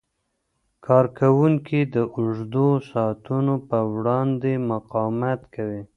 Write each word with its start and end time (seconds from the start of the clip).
کارکوونکي 0.85 1.79
د 1.95 1.95
اوږدو 2.17 2.67
ساعتونو 2.91 3.53
په 3.69 3.77
وړاندې 3.93 4.51
مقاومت 4.71 5.41
کوي. 5.55 5.81